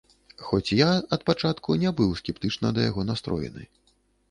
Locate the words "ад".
1.17-1.21